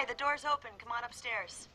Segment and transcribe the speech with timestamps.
[0.00, 0.70] Hi, the door's open.
[0.78, 1.68] Come on upstairs.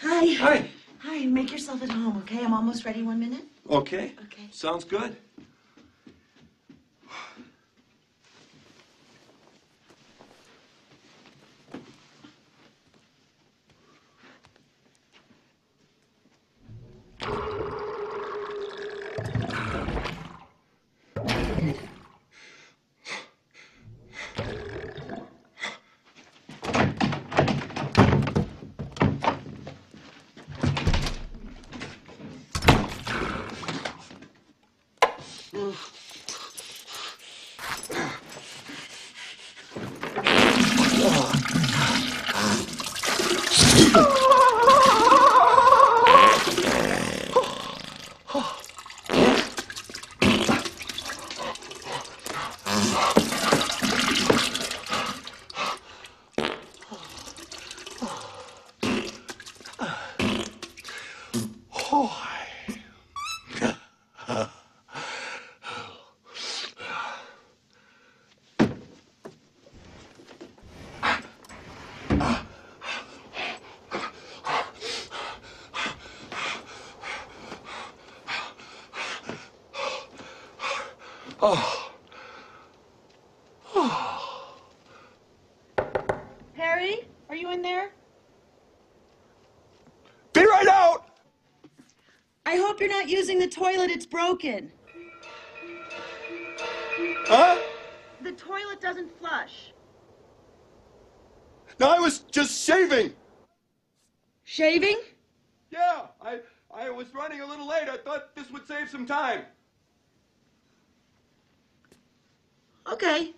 [0.00, 0.32] Hi.
[0.34, 0.70] Hi.
[1.00, 2.42] Hi, make yourself at home, okay?
[2.42, 3.02] I'm almost ready.
[3.02, 3.44] One minute.
[3.68, 4.14] Okay.
[4.24, 4.48] Okay.
[4.50, 5.16] Sounds good.
[41.06, 41.53] Oh.
[86.54, 87.90] Harry, are you in there?
[90.32, 91.18] Be right out!
[92.46, 93.90] I hope you're not using the toilet.
[93.90, 94.72] It's broken.
[97.26, 97.58] Huh?
[98.22, 99.74] The toilet doesn't flush.
[101.78, 103.12] No, I was just shaving.
[104.44, 104.98] Shaving?
[105.70, 106.38] Yeah, I
[106.74, 107.90] I was running a little late.
[107.90, 109.42] I thought this would save some time.
[112.90, 113.32] Okay.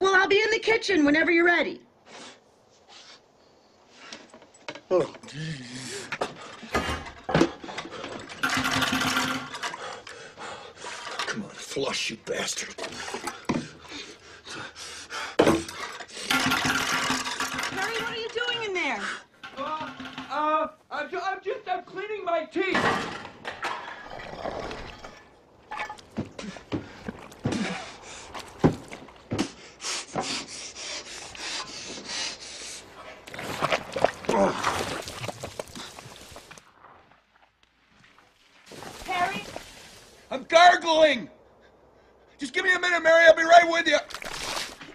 [0.00, 1.80] Well, I'll be in the kitchen whenever you're ready.
[4.90, 5.12] Oh.
[11.26, 12.74] Come on, flush, you bastard.
[17.72, 19.00] Harry, what are you doing in there?
[19.58, 19.90] Uh,
[20.30, 22.76] uh, I'm, ju- I'm just I'm cleaning my teeth.
[39.06, 39.44] Harry?
[40.30, 41.30] I'm gargling.
[42.38, 43.26] Just give me a minute, Mary.
[43.26, 43.98] I'll be right with you.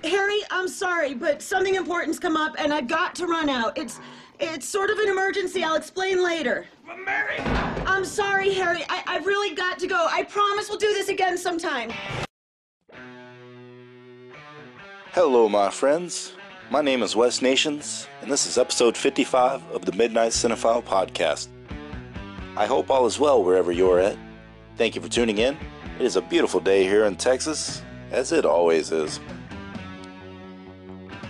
[0.07, 3.77] Harry, I'm sorry, but something important's come up and I've got to run out.
[3.77, 3.99] It's
[4.39, 5.61] it's sort of an emergency.
[5.61, 6.65] I'll explain later.
[7.05, 7.37] Mary.
[7.85, 8.85] I'm sorry, Harry.
[8.87, 10.07] I, I've really got to go.
[10.09, 11.91] I promise we'll do this again sometime.
[15.11, 16.33] Hello, my friends.
[16.69, 21.49] My name is Wes Nations, and this is episode 55 of the Midnight Cinephile podcast.
[22.55, 24.17] I hope all is well wherever you're at.
[24.77, 25.57] Thank you for tuning in.
[25.99, 27.81] It is a beautiful day here in Texas,
[28.11, 29.19] as it always is.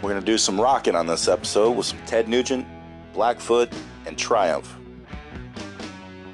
[0.01, 2.65] We're going to do some rocking on this episode with some Ted Nugent,
[3.13, 3.71] Blackfoot,
[4.07, 4.75] and Triumph.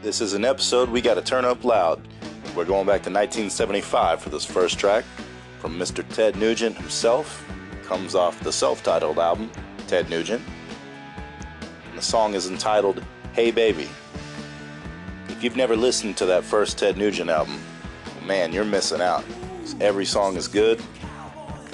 [0.01, 2.07] This is an episode we got to turn up loud.
[2.55, 5.03] We're going back to 1975 for this first track
[5.59, 6.07] from Mr.
[6.15, 7.45] Ted Nugent himself.
[7.83, 9.51] Comes off the self titled album,
[9.87, 10.41] Ted Nugent.
[11.89, 13.89] And the song is entitled Hey Baby.
[15.27, 17.59] If you've never listened to that first Ted Nugent album,
[18.25, 19.25] man, you're missing out.
[19.81, 20.81] Every song is good,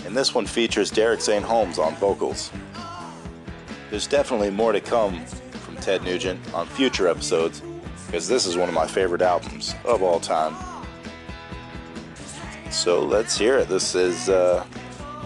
[0.05, 1.43] and this one features Derek St.
[1.43, 2.51] Holmes on vocals.
[3.89, 7.61] There's definitely more to come from Ted Nugent on future episodes,
[8.07, 10.55] because this is one of my favorite albums of all time.
[12.71, 13.69] So let's hear it.
[13.69, 14.65] This is uh,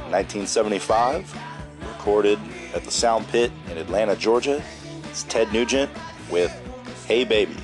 [0.10, 1.34] 1975,
[1.82, 2.40] recorded
[2.74, 4.62] at the Sound Pit in Atlanta, Georgia.
[5.06, 5.90] It's Ted Nugent
[6.30, 6.52] with
[7.08, 7.56] Hey Baby.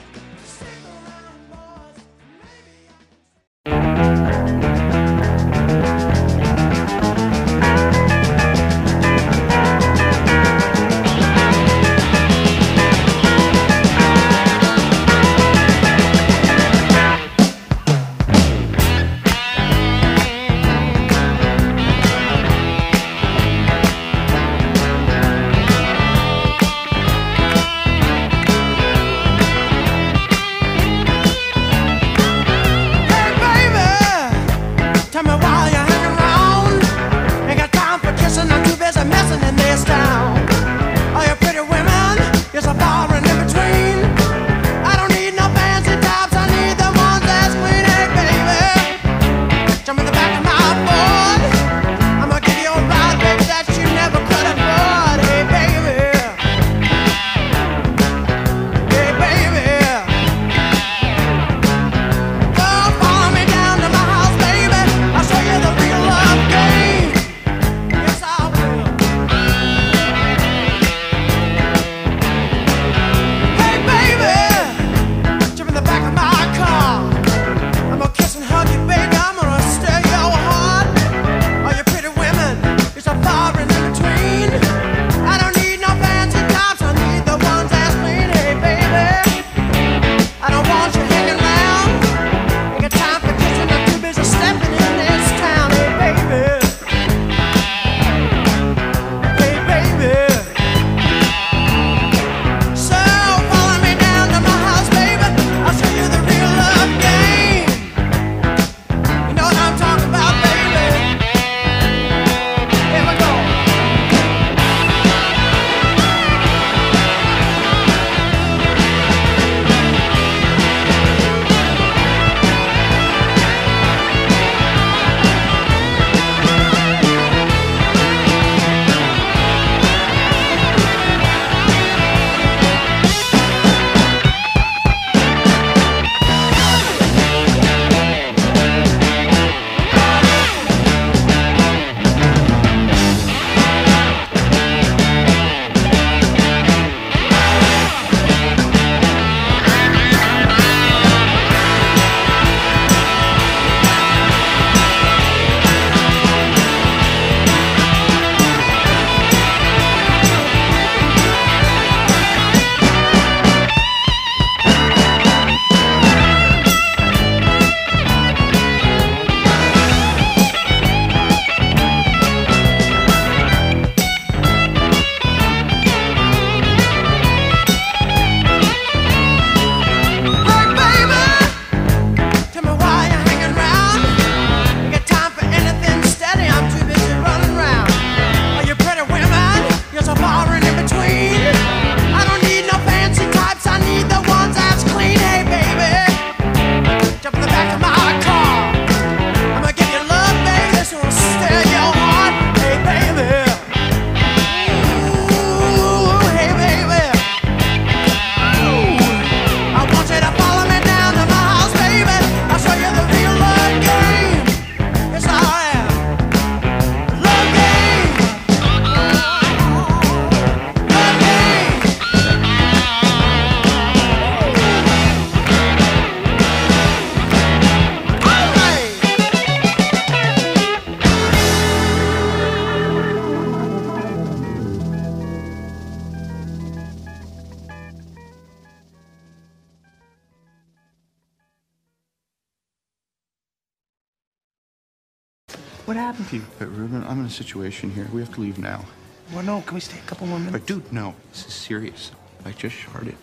[245.86, 246.44] What happened to you?
[246.60, 248.08] But Ruben, I'm in a situation here.
[248.14, 248.86] We have to leave now.
[249.34, 249.62] Well, no.
[249.62, 250.54] Can we stay a couple more minutes?
[250.54, 251.14] But dude, no.
[251.32, 252.12] This is serious.
[252.46, 253.18] I just sharted.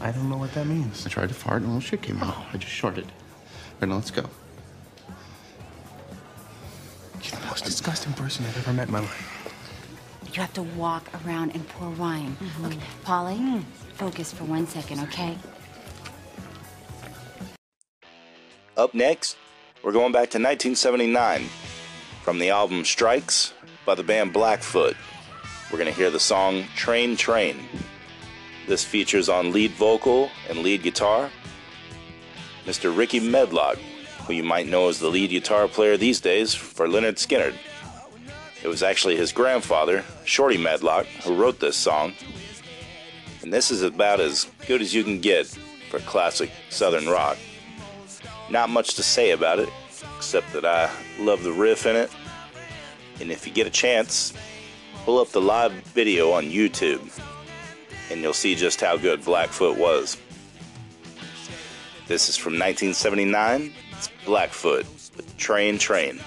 [0.00, 1.04] I don't know what that means.
[1.06, 2.36] I tried to fart and a little shit came out.
[2.52, 3.06] I just sharted.
[3.80, 4.28] Right now, let's go.
[7.22, 9.50] You're the most disgusting person I've ever met in my life.
[10.32, 12.36] You have to walk around and pour wine.
[12.40, 12.64] Mm-hmm.
[12.66, 13.62] Okay, Polly, mm.
[13.94, 15.38] focus for one second, okay?
[18.76, 19.36] Up next,
[19.84, 21.44] we're going back to 1979
[22.22, 23.52] from the album Strikes
[23.84, 24.96] by the band Blackfoot.
[25.70, 27.68] We're going to hear the song Train Train.
[28.66, 31.30] This features on lead vocal and lead guitar
[32.64, 32.96] Mr.
[32.96, 33.76] Rickey Medlocke,
[34.26, 37.54] who you might know as the lead guitar player these days for Lynyrd Skynyrd.
[38.62, 42.14] It was actually his grandfather, Shorty Medlocke, who wrote this song.
[43.42, 45.46] And this is about as good as you can get
[45.90, 47.36] for classic Southern rock.
[48.50, 49.68] Not much to say about it,
[50.16, 52.10] except that I love the riff in it.
[53.20, 54.32] And if you get a chance,
[55.04, 57.10] pull up the live video on YouTube,
[58.10, 60.16] and you'll see just how good Blackfoot was.
[62.06, 63.72] This is from 1979.
[63.92, 64.84] It's Blackfoot
[65.16, 66.20] with Train Train.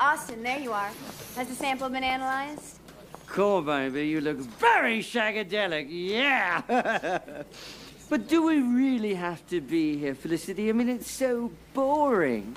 [0.00, 0.90] Austin, there you are.
[1.34, 2.78] Has the sample been analyzed?
[3.26, 4.06] Cool, baby.
[4.06, 5.86] You look very shagadelic.
[5.90, 6.62] Yeah.
[8.08, 10.68] but do we really have to be here, Felicity?
[10.68, 12.56] I mean, it's so boring.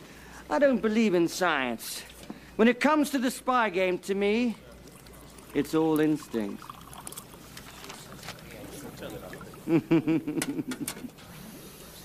[0.49, 2.03] I don't believe in science.
[2.57, 4.55] When it comes to the spy game, to me,
[5.55, 6.63] it's all instinct.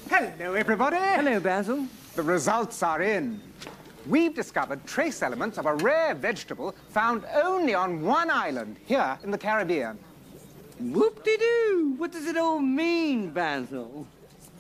[0.09, 0.97] Hello, everybody.
[0.97, 1.87] Hello, Basil.
[2.14, 3.40] The results are in.
[4.09, 9.31] We've discovered trace elements of a rare vegetable found only on one island here in
[9.31, 9.99] the Caribbean.
[10.79, 11.95] Whoop-de-doo!
[11.97, 14.07] What does it all mean, Basil?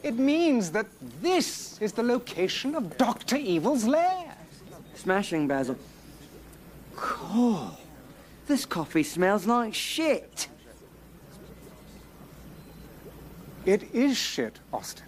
[0.02, 0.86] It means that
[1.20, 3.36] this is the location of Dr.
[3.36, 4.34] Evil's lair.
[4.94, 5.76] Smashing, Basil.
[6.96, 7.76] Cool.
[8.46, 10.48] This coffee smells like shit.
[13.64, 15.06] It is shit, Austin.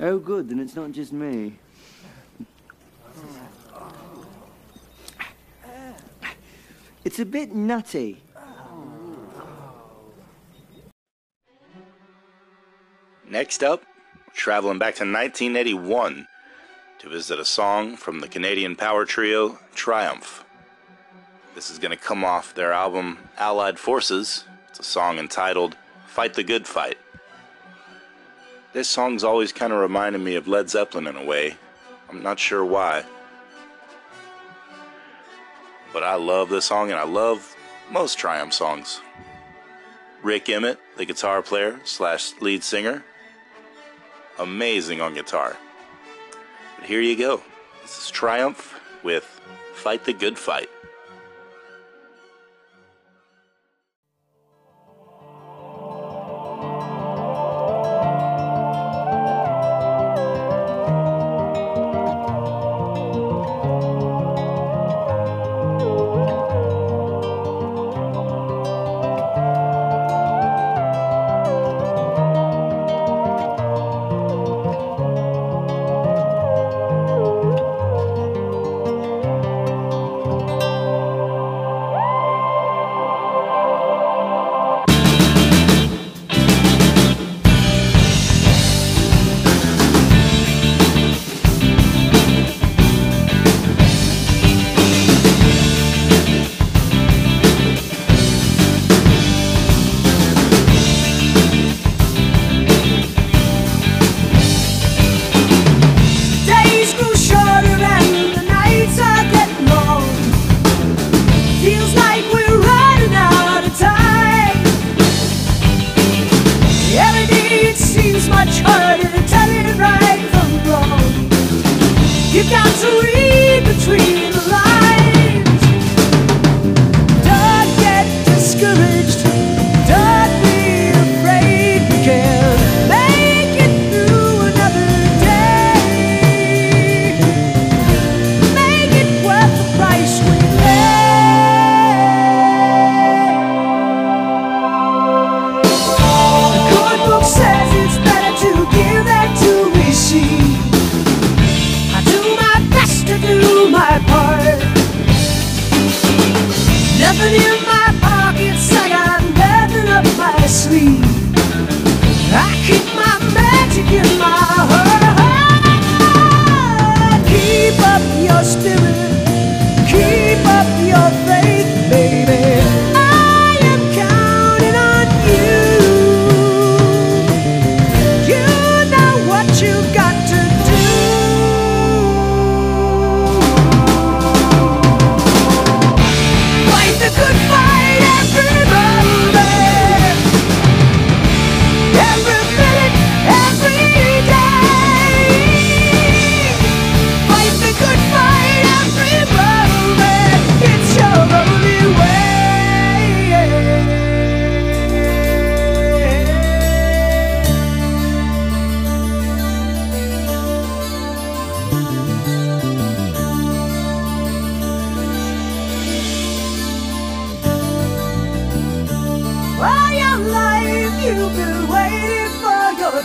[0.00, 1.58] Oh, good, then it's not just me.
[7.04, 8.22] It's a bit nutty.
[13.28, 13.82] Next up,
[14.32, 16.26] traveling back to 1981
[17.00, 20.46] to visit a song from the Canadian power trio Triumph.
[21.54, 24.44] This is going to come off their album Allied Forces.
[24.70, 26.96] It's a song entitled Fight the Good Fight.
[28.72, 31.56] This song's always kind of reminded me of Led Zeppelin in a way.
[32.08, 33.04] I'm not sure why.
[35.94, 37.56] But I love this song and I love
[37.88, 39.00] most Triumph songs.
[40.24, 43.04] Rik Emmett, the guitar player slash lead singer,
[44.40, 45.56] amazing on guitar.
[46.76, 47.42] But here you go.
[47.82, 49.22] This is Triumph with
[49.74, 50.68] Fight the Good Fight.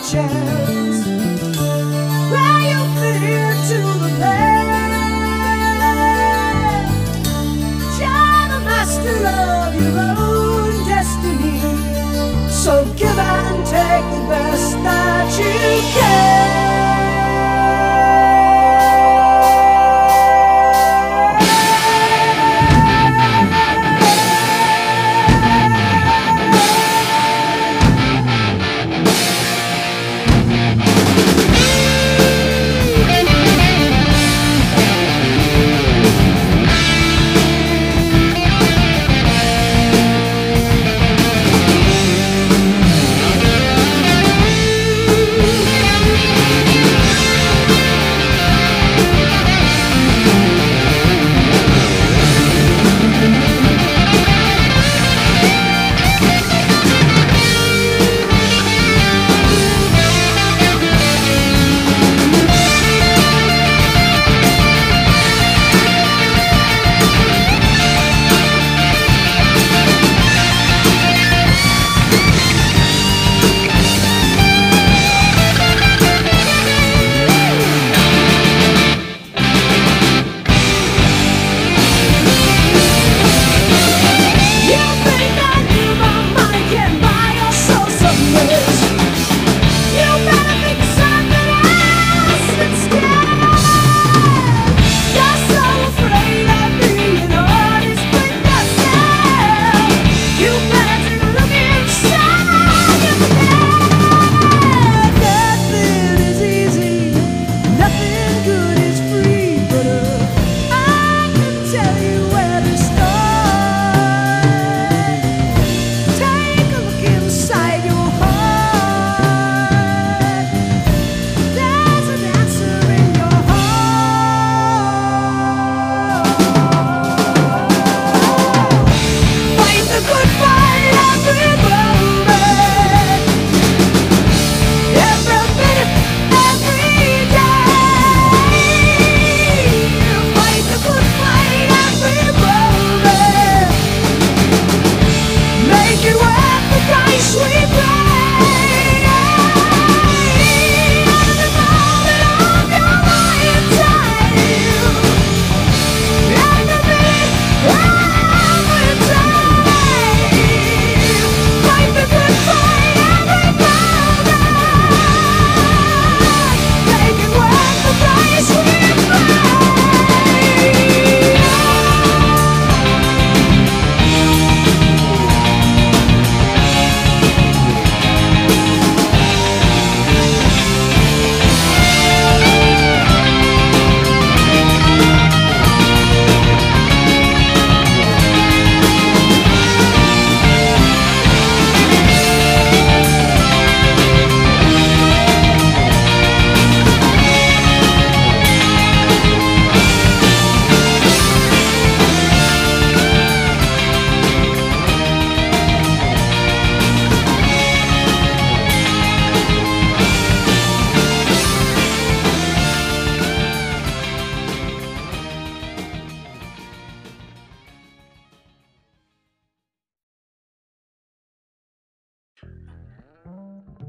[0.03, 1.05] Chance.
[2.31, 4.67] Where you fit into the plan.
[7.99, 11.59] You're the master of your own destiny.
[12.49, 15.53] So give and take the best that you
[15.93, 16.68] can.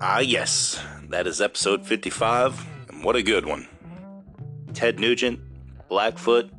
[0.03, 3.69] Ah, yes, that is episode 55, and what a good one.
[4.73, 5.39] Ted Nugent,
[5.91, 6.51] Blackfoot,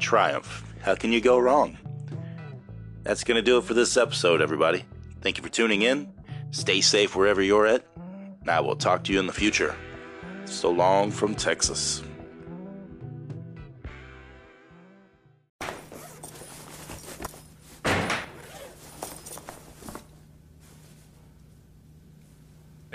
[0.00, 0.64] Triumph.
[0.82, 1.78] How can you go wrong?
[3.04, 4.84] That's going to do it for this episode, everybody.
[5.20, 6.12] Thank you for tuning in.
[6.50, 7.84] Stay safe wherever you're at,
[8.40, 9.76] and I will talk to you in the future.
[10.44, 12.02] So long from Texas.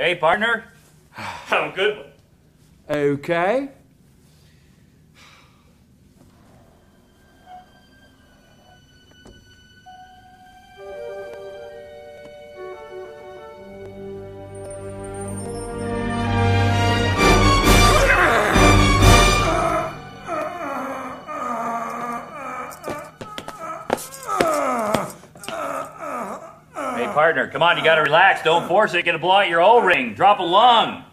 [0.04, 0.66] Hey, partner.
[1.50, 2.12] I'm good.
[2.89, 3.70] Okay.
[27.54, 28.44] Come on, you gotta relax.
[28.44, 29.06] Don't force it.
[29.06, 30.16] Gonna blow out your O-ring.
[30.16, 31.06] Drop a lung.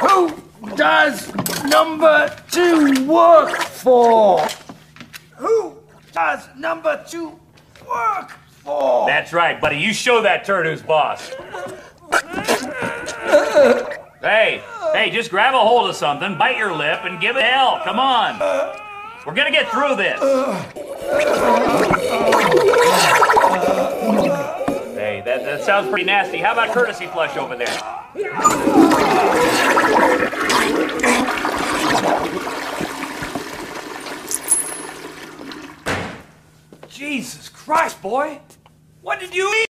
[0.00, 1.32] Who does
[1.64, 4.40] number two work for?
[5.36, 5.76] Who
[6.12, 7.38] does number two
[7.86, 8.30] work
[8.64, 9.06] for?
[9.06, 9.76] That's right, buddy.
[9.76, 11.30] You show that turd who's boss.
[14.30, 14.62] Hey,
[14.92, 17.80] hey, just grab a hold of something, bite your lip, and give it hell.
[17.82, 18.38] Come on.
[19.26, 20.20] We're gonna get through this.
[24.94, 26.38] Hey, that, that sounds pretty nasty.
[26.38, 27.66] How about courtesy flush over there?
[36.88, 38.38] Jesus Christ, boy!
[39.02, 39.66] What did you eat?